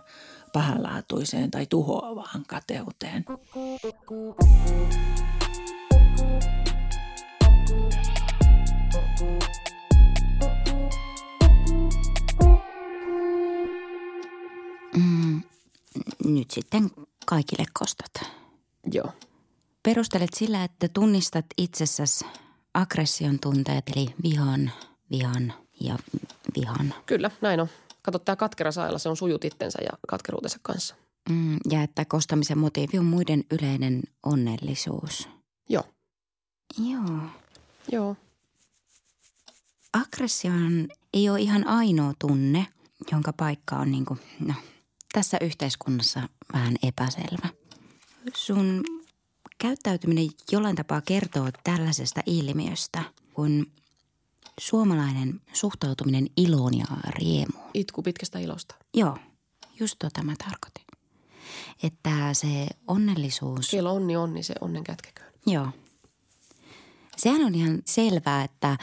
pahanlaatuiseen 0.53 1.51
tai 1.51 1.65
tuhoavaan 1.65 2.43
kateuteen. 2.47 3.25
Mm, 9.21 9.64
nyt 16.25 16.51
sitten 16.51 16.91
kaikille 17.25 17.65
kostat. 17.73 18.11
Joo. 18.91 19.11
Perustelet 19.83 20.33
sillä, 20.33 20.63
että 20.63 20.87
tunnistat 20.87 21.45
itsessäsi 21.57 22.25
aggression 22.73 23.39
tunteet, 23.39 23.83
eli 23.95 24.07
vihan, 24.23 24.71
vihan 25.11 25.53
ja 25.81 25.97
vihan. 26.55 26.93
Kyllä, 27.05 27.31
näin 27.41 27.59
on. 27.59 27.67
Kato, 28.01 28.19
tämä 28.19 28.35
katkera 28.35 28.71
sailla, 28.71 28.97
se 28.97 29.09
on 29.09 29.17
sujut 29.17 29.45
itsensä 29.45 29.79
ja 29.81 29.89
katkeruutensa 30.07 30.59
kanssa. 30.61 30.95
Mm, 31.29 31.57
ja 31.71 31.83
että 31.83 32.05
kostamisen 32.05 32.57
motiivi 32.57 32.99
on 32.99 33.05
muiden 33.05 33.43
yleinen 33.51 34.01
onnellisuus. 34.23 35.29
Joo. 35.69 35.83
Joo. 36.89 37.19
Joo. 37.91 38.15
Aggression 39.93 40.87
ei 41.13 41.29
ole 41.29 41.41
ihan 41.41 41.67
ainoa 41.67 42.13
tunne, 42.19 42.67
jonka 43.11 43.33
paikka 43.33 43.75
on 43.75 43.91
niin 43.91 44.05
kuin, 44.05 44.19
no, 44.39 44.53
tässä 45.15 45.37
yhteiskunnassa 45.41 46.29
vähän 46.53 46.75
epäselvä. 46.83 47.49
Sun 48.33 48.83
käyttäytyminen 49.57 50.27
jollain 50.51 50.75
tapaa 50.75 51.01
kertoo 51.01 51.49
tällaisesta 51.63 52.21
ilmiöstä, 52.25 53.03
kun 53.33 53.71
suomalainen 54.59 55.41
suhtautuminen 55.53 56.27
iloon 56.37 56.77
ja 56.77 56.85
riemuun. 57.09 57.69
Itku 57.73 58.01
pitkästä 58.01 58.39
ilosta. 58.39 58.75
Joo, 58.93 59.17
just 59.79 59.95
tota 59.99 60.23
mä 60.23 60.33
tarkoitin. 60.37 60.85
Että 61.83 62.33
se 62.33 62.67
onnellisuus... 62.87 63.67
Siellä 63.67 63.91
onni 63.91 64.15
onni, 64.15 64.43
se 64.43 64.55
onnen 64.61 64.83
kätkeköön. 64.83 65.33
Joo. 65.47 65.67
Sehän 67.17 67.41
on 67.41 67.55
ihan 67.55 67.81
selvää, 67.85 68.43
että 68.43 68.77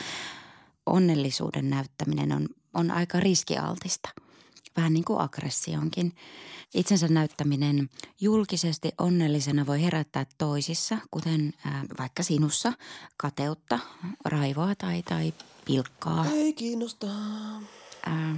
onnellisuuden 0.87 1.71
näyttäminen 1.71 2.33
on, 2.33 2.49
on 2.75 2.91
aika 2.91 3.21
riskialtista. 3.21 4.09
Vähän 4.77 4.93
niin 4.93 5.05
kuin 5.05 5.21
aggressionkin. 5.21 6.13
Itsensä 6.75 7.09
näyttäminen 7.09 7.91
julkisesti 8.21 8.93
onnellisena 8.99 9.67
voi 9.67 9.83
herättää 9.83 10.27
toisissa, 10.39 10.99
kuten 11.11 11.55
ää, 11.65 11.85
vaikka 11.99 12.23
sinussa, 12.23 12.73
kateutta, 13.17 13.79
raivoa 14.25 14.75
tai, 14.75 15.03
tai 15.03 15.33
pilkkaa. 15.65 16.27
Ei 16.27 16.53
kiinnosta. 16.53 17.07
Ää, 18.07 18.37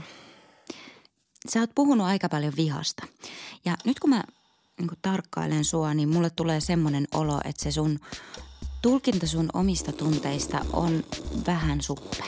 sä 1.48 1.60
oot 1.60 1.70
puhunut 1.74 2.06
aika 2.06 2.28
paljon 2.28 2.52
vihasta. 2.56 3.06
Ja 3.64 3.76
nyt 3.84 4.00
kun 4.00 4.10
mä 4.10 4.24
niin 4.78 4.90
tarkkailen 5.02 5.64
sua, 5.64 5.94
niin 5.94 6.08
mulle 6.08 6.30
tulee 6.30 6.60
semmoinen 6.60 7.08
olo, 7.14 7.40
että 7.44 7.62
se 7.62 7.72
sun 7.72 8.00
tulkinta 8.82 9.26
sun 9.26 9.50
omista 9.54 9.92
tunteista 9.92 10.64
on 10.72 11.04
vähän 11.46 11.80
suppea. 11.80 12.26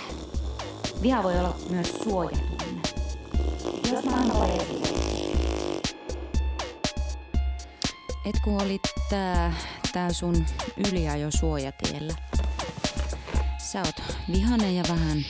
Viha 1.02 1.22
voi 1.22 1.38
olla 1.38 1.56
myös 1.70 1.94
suojatunne. 2.02 2.55
Et 8.24 8.40
kun 8.44 8.62
oli 8.62 8.80
tää, 9.10 9.52
tää 9.92 10.12
sun 10.12 10.46
yliajo 10.88 11.30
suojatiellä. 11.30 12.14
Sä 13.58 13.78
oot 13.78 14.02
vihanen 14.32 14.76
ja 14.76 14.82
vähän 14.88 15.24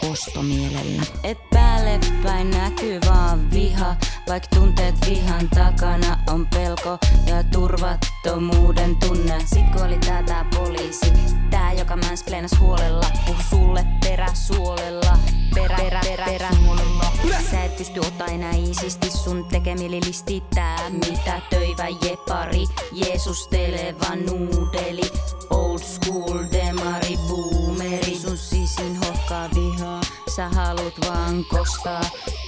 kostomielellä. 0.00 1.02
Et 1.22 1.38
päälle 1.50 2.00
päin 2.22 2.50
näkyy 2.50 3.00
vaan 3.08 3.50
viha, 3.50 3.96
vaikka 4.28 4.48
tunteet 4.56 4.94
vihan 5.08 5.48
takana 5.54 6.18
on 6.28 6.46
pelko 6.46 6.98
ja 7.26 7.44
turvattomuuden 7.52 8.96
tunne. 8.96 9.38
Sit 9.46 9.70
kun 9.72 9.82
oli 9.82 9.98
tää 9.98 10.22
tää 10.22 10.46
poliisi, 10.54 11.12
tää 11.50 11.72
joka 11.72 11.96
mansplainas 11.96 12.60
huolella, 12.60 13.06
puhu 13.26 13.38
sulle 13.50 13.84
peräsuolella, 14.00 15.18
perä, 15.54 15.76
perä, 15.76 16.00
perä, 16.04 16.26
perä. 16.26 16.48
Sä 17.50 17.64
et 17.64 17.76
pysty 17.76 18.00
ottaa 18.00 18.26
enää 18.26 18.52
iisisti 18.52 19.10
sun 19.10 19.44
tekemili 19.44 20.00
tää 20.54 20.90
mitä 20.90 21.40
töivä 21.50 21.88
jepari, 22.02 22.64
Jeesusteleva 22.92 24.16
nuudeli, 24.16 25.10
old 25.50 25.78
school 25.78 26.38
demari 26.52 27.16
boomeri, 27.28 28.16
sun 28.16 28.38
sisin 28.38 28.96
hohkaa 28.96 29.48
vihaa, 29.54 30.00
sä 30.36 30.48
haluut 30.48 30.94
vaan 31.08 31.44
kostaa, 31.44 32.02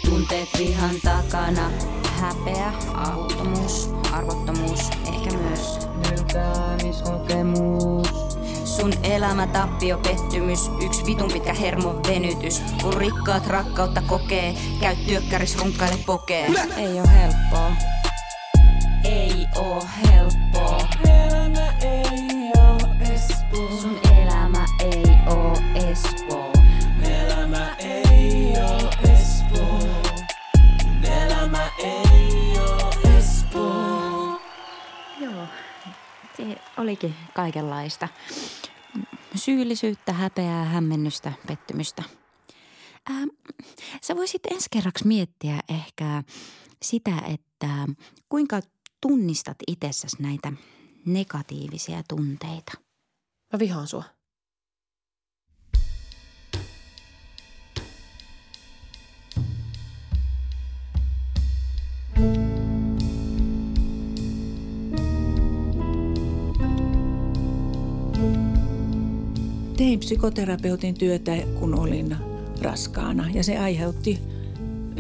tunteet 0.04 0.48
vihan 0.58 0.94
takana, 1.04 1.70
häpeä, 2.20 2.72
avuttomuus, 2.94 3.90
arvottomuus, 4.12 4.90
ehkä 5.14 5.36
myös. 5.38 5.78
Hylkäämiskokemus. 6.10 8.05
Sun 8.80 8.92
elämä, 9.02 9.46
tappio, 9.46 9.98
pettymys, 9.98 10.70
yksi 10.84 11.06
vitun 11.06 11.32
pitkä 11.32 11.52
hermon 11.54 12.02
venytys. 12.08 12.62
Kun 12.82 12.94
rikkaat 12.94 13.46
rakkautta 13.46 14.02
kokee, 14.02 14.54
käy 14.80 14.96
työkkäris 14.96 15.58
runkkaile 15.58 15.96
pokee. 16.06 16.46
Ei 16.76 17.00
oo 17.00 17.06
helppoa. 17.06 17.72
Ei 19.04 19.46
oo 19.56 19.86
helppoa. 20.06 20.88
Elämä 21.04 21.72
ei 21.80 22.50
oo 22.58 22.78
Espoo. 23.14 23.80
Sun 23.80 23.98
elämä 24.22 24.64
ei 24.80 25.02
oo 25.30 25.56
Espoo. 25.90 26.52
Elämä 27.02 27.76
ei 27.78 28.52
oo 28.62 28.90
Espoo. 29.12 29.80
Elämä 31.02 31.70
ei 31.78 32.58
oo 32.58 32.92
Espoo. 33.18 34.40
Joo, 35.20 35.46
se 36.36 36.44
olikin 36.76 37.14
kaikenlaista. 37.34 38.08
Syyllisyyttä, 39.46 40.12
häpeää, 40.12 40.64
hämmennystä, 40.64 41.32
pettymystä. 41.46 42.02
Ää, 43.10 43.26
sä 44.02 44.16
voisit 44.16 44.46
ensi 44.46 44.68
kerraksi 44.72 45.06
miettiä 45.06 45.60
ehkä 45.68 46.22
sitä, 46.82 47.22
että 47.26 47.68
kuinka 48.28 48.60
tunnistat 49.00 49.56
itsessäsi 49.66 50.22
näitä 50.22 50.52
negatiivisia 51.04 52.02
tunteita. 52.08 52.72
Mä 53.52 53.58
vihaan 53.58 53.86
sua. 53.86 54.04
Tein 69.76 69.98
psykoterapeutin 69.98 70.94
työtä, 70.94 71.32
kun 71.60 71.78
olin 71.78 72.16
raskaana 72.62 73.30
ja 73.34 73.44
se 73.44 73.58
aiheutti 73.58 74.18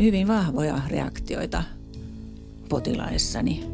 hyvin 0.00 0.28
vahvoja 0.28 0.80
reaktioita 0.88 1.62
potilaissani. 2.68 3.64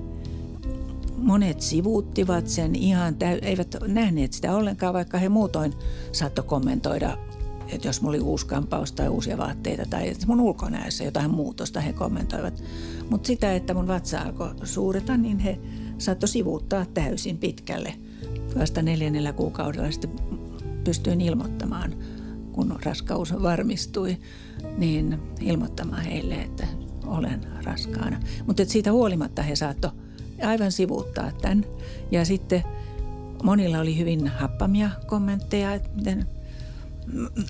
Monet 1.16 1.61
sivuuttivat 1.61 2.49
sen 2.49 2.75
ihan, 2.75 3.14
täy- 3.14 3.38
eivät 3.42 3.76
nähneet 3.87 4.32
sitä 4.32 4.56
ollenkaan, 4.56 4.94
vaikka 4.94 5.18
he 5.18 5.28
muutoin 5.28 5.73
saattoi 6.12 6.44
kommentoida, 6.44 7.18
että 7.68 7.88
jos 7.88 8.02
mulla 8.02 8.16
oli 8.16 8.25
uusi 8.25 8.47
kampaus 8.47 8.92
tai 8.92 9.09
uusia 9.09 9.38
vaatteita 9.38 9.87
tai 9.90 10.09
että 10.09 10.26
mun 10.26 10.40
ulkonäössä 10.40 11.04
jotain 11.04 11.30
muutosta 11.30 11.80
he 11.80 11.92
kommentoivat. 11.92 12.62
Mutta 13.11 13.26
sitä, 13.26 13.54
että 13.54 13.75
mun 13.75 13.88
vatsa 13.88 14.21
alkoi 14.21 14.54
suureta, 14.64 15.16
niin 15.16 15.38
he 15.38 15.59
saattoi 15.99 16.28
sivuuttaa 16.28 16.87
täysin 16.94 17.38
pitkälle. 17.38 17.94
Vasta 18.59 18.82
neljännellä 18.82 19.32
kuukaudella 19.32 19.90
sitten 19.90 20.41
pystyin 20.84 21.20
ilmoittamaan, 21.20 21.94
kun 22.52 22.78
raskaus 22.84 23.42
varmistui, 23.42 24.16
niin 24.78 25.18
ilmoittamaan 25.40 26.04
heille, 26.04 26.34
että 26.34 26.66
olen 27.06 27.40
raskaana. 27.64 28.21
Mutta 28.47 28.64
siitä 28.64 28.92
huolimatta 28.92 29.42
he 29.42 29.56
saattoi 29.56 29.90
aivan 30.47 30.73
sivuuttaa 30.73 31.32
tämän. 31.32 31.64
Ja 32.10 32.25
sitten 32.25 32.62
monilla 33.42 33.78
oli 33.78 33.99
hyvin 33.99 34.28
happamia 34.28 34.90
kommentteja, 35.06 35.75
että 35.75 35.90
miten 35.95 36.26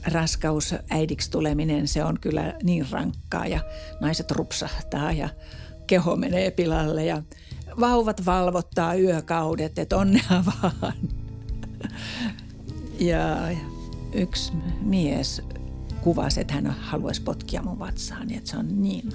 raskaus 0.07 0.75
äidiksi 0.91 1.31
tuleminen, 1.31 1.89
se 1.89 2.05
on 2.05 2.21
kyllä 2.21 2.55
niin 2.63 2.87
rankkaa 2.91 3.47
ja 3.47 3.61
naiset 4.01 4.31
rupsahtaa 4.31 5.13
ja 5.13 5.29
keho 5.87 6.17
menee 6.17 6.51
pilalle 6.51 7.05
ja 7.05 7.23
vauvat 7.81 8.27
valvottaa 8.27 8.95
yökaudet, 8.95 9.79
että 9.79 9.97
onnea 9.97 10.45
vaan. 10.47 11.22
Ja 13.03 13.49
yksi 14.13 14.53
mies 14.81 15.43
kuvasi, 16.01 16.41
että 16.41 16.55
hän 16.55 16.67
haluaisi 16.67 17.23
potkia 17.23 17.63
mun 17.63 17.79
vatsaani, 17.79 18.37
että 18.37 18.51
se 18.51 18.57
on 18.57 18.83
niin 18.83 19.13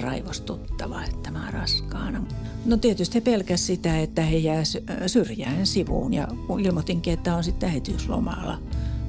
raivostuttava, 0.00 1.04
että 1.04 1.30
mä 1.30 1.50
raskaana. 1.50 2.24
No 2.64 2.76
tietysti 2.76 3.14
he 3.14 3.20
pelkäs 3.20 3.66
sitä, 3.66 4.00
että 4.00 4.22
he 4.22 4.36
jää 4.36 4.64
sy- 4.64 4.84
syrjään 5.06 5.66
sivuun 5.66 6.14
ja 6.14 6.28
ilmoitinkin, 6.64 7.12
että 7.12 7.36
on 7.36 7.44
sitten 7.44 7.70
äitiyslomalla 7.70 8.58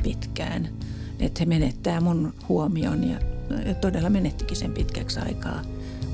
pitkään. 0.04 0.70
Että 1.20 1.40
he 1.40 1.46
menettää 1.46 2.02
mun 2.02 2.34
huomion 2.50 3.04
ja, 3.04 3.20
ja 3.66 3.74
todella 3.74 4.10
menettikin 4.10 4.58
sen 4.58 4.74
pitkäksi 4.74 5.20
aikaa. 5.20 5.62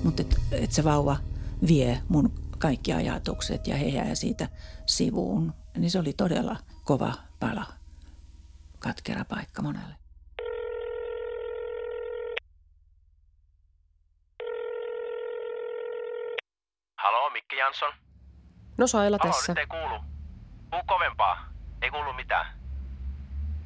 Mutta 0.03 0.21
että 0.21 0.35
et 0.51 0.71
se 0.71 0.83
vauva 0.83 1.17
vie 1.67 2.01
mun 2.09 2.31
kaikki 2.57 2.93
ajatukset 2.93 3.67
ja 3.67 3.77
he 3.77 3.85
jää 3.85 4.15
siitä 4.15 4.49
sivuun. 4.85 5.53
Niin 5.77 5.91
se 5.91 5.99
oli 5.99 6.13
todella 6.13 6.57
kova 6.83 7.26
pala, 7.39 7.65
katkera 8.79 9.25
paikka 9.25 9.61
monelle. 9.61 9.95
Halo, 16.97 17.29
Mikki 17.29 17.55
Jansson. 17.55 17.93
No 18.77 18.87
Saila 18.87 19.17
Halo, 19.21 19.33
tässä. 19.33 19.51
nyt 19.51 19.57
ei 19.57 19.67
kuulu. 19.67 19.99
Puu 20.71 20.81
kovempaa. 20.87 21.49
Ei 21.81 21.89
kuulu 21.91 22.13
mitään. 22.13 22.57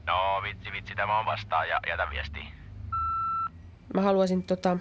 No, 0.08 0.42
vitsi, 0.44 0.72
vitsi, 0.72 0.96
tämä 0.96 1.20
on 1.20 1.26
vastaan 1.26 1.70
ja 1.70 1.80
jätä 1.88 2.10
viestiä. 2.10 2.46
Mä 3.94 4.02
haluaisin 4.02 4.44
tota... 4.44 4.78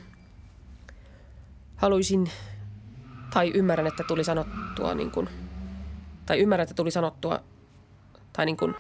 Haluaisin... 1.76 2.30
Tai 3.34 3.50
ymmärrän, 3.54 3.86
että 3.86 4.04
tuli 4.04 4.24
sanottua 4.24 4.94
niin 4.94 5.10
kuin... 5.10 5.28
Tai 6.26 6.38
ymmärrän, 6.38 6.62
että 6.62 6.74
tuli 6.74 6.90
sanottua... 6.90 7.40
Tai 8.32 8.46
niin 8.46 8.56
kuin... 8.56 8.74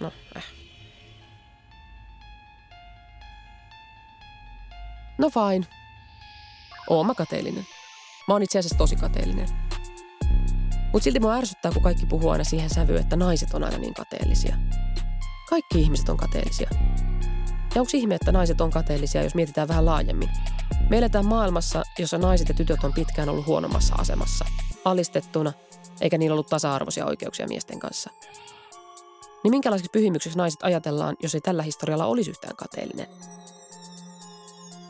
No, 0.00 0.12
äh. 0.36 0.44
No 5.18 5.30
fine. 5.30 5.66
Oon 6.90 7.06
mä 7.06 7.14
kateellinen. 7.14 7.66
Mä 8.28 8.34
oon 8.34 8.42
itse 8.42 8.58
asiassa 8.58 8.78
tosi 8.78 8.96
kateellinen. 8.96 9.48
Mut 10.92 11.02
silti 11.02 11.20
mua 11.20 11.34
ärsyttää, 11.34 11.72
kun 11.72 11.82
kaikki 11.82 12.06
puhuu 12.06 12.30
aina 12.30 12.44
siihen 12.44 12.70
sävyyn, 12.70 13.00
että 13.00 13.16
naiset 13.16 13.54
on 13.54 13.64
aina 13.64 13.78
niin 13.78 13.94
kateellisia. 13.94 14.56
Kaikki 15.50 15.80
ihmiset 15.80 16.08
on 16.08 16.16
kateellisia. 16.16 16.70
Ja 17.74 17.80
onko 17.80 17.90
ihme, 17.94 18.14
että 18.14 18.32
naiset 18.32 18.60
on 18.60 18.70
kateellisia, 18.70 19.22
jos 19.22 19.34
mietitään 19.34 19.68
vähän 19.68 19.86
laajemmin? 19.86 20.28
Me 20.90 20.98
eletään 20.98 21.26
maailmassa, 21.26 21.82
jossa 21.98 22.18
naiset 22.18 22.48
ja 22.48 22.54
tytöt 22.54 22.84
on 22.84 22.92
pitkään 22.92 23.28
ollut 23.28 23.46
huonommassa 23.46 23.94
asemassa, 23.98 24.44
alistettuna, 24.84 25.52
eikä 26.00 26.18
niillä 26.18 26.34
ollut 26.34 26.46
tasa-arvoisia 26.46 27.06
oikeuksia 27.06 27.48
miesten 27.48 27.78
kanssa. 27.78 28.10
Niin 29.44 29.50
minkälaiseksi 29.50 29.90
pyhimykseksi 29.92 30.38
naiset 30.38 30.62
ajatellaan, 30.62 31.16
jos 31.22 31.34
ei 31.34 31.40
tällä 31.40 31.62
historialla 31.62 32.06
olisi 32.06 32.30
yhtään 32.30 32.56
kateellinen? 32.56 33.06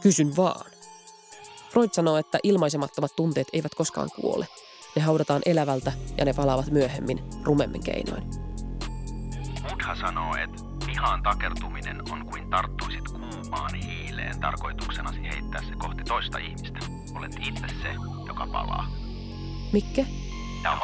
Kysyn 0.01 0.37
vaan. 0.37 0.71
Freud 1.71 1.89
sanoo, 1.93 2.17
että 2.17 2.39
ilmaisemattomat 2.43 3.17
tunteet 3.17 3.49
eivät 3.53 3.75
koskaan 3.75 4.09
kuole. 4.21 4.49
Ne 4.97 5.03
haudataan 5.03 5.43
elävältä 5.47 5.93
ja 6.17 6.25
ne 6.25 6.33
palaavat 6.33 6.71
myöhemmin, 6.71 7.25
rumemmin 7.45 7.83
keinoin. 7.83 8.23
Buddha 9.71 9.97
sanoo, 10.01 10.35
että 10.45 10.63
vihaan 10.87 11.23
takertuminen 11.23 12.13
on 12.13 12.27
kuin 12.27 12.51
tarttuisit 12.51 13.09
kuumaan 13.09 13.75
hiileen 13.75 14.41
tarkoituksenasi 14.41 15.23
heittää 15.23 15.63
se 15.63 15.75
kohti 15.79 16.05
toista 16.05 16.39
ihmistä. 16.39 16.79
Olet 17.15 17.33
itse 17.49 17.67
se, 17.83 17.89
joka 18.27 18.47
palaa. 18.53 18.87
Mikke? 19.73 20.07
Tämä 20.63 20.75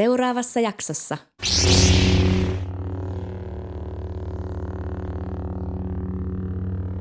seuraavassa 0.00 0.60
jaksossa. 0.60 1.16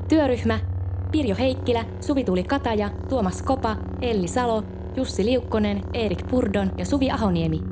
Työryhmä 0.09 0.59
Pirjo 1.11 1.35
Heikkilä, 1.39 1.85
Suvi-Tuuli 2.01 2.43
Kataja, 2.43 2.89
Tuomas 3.09 3.41
Kopa, 3.41 3.77
Elli 4.01 4.27
Salo, 4.27 4.63
Jussi 4.95 5.25
Liukkonen, 5.25 5.81
Erik 5.93 6.27
Purdon 6.27 6.71
ja 6.77 6.85
Suvi 6.85 7.11
Ahoniemi. 7.11 7.68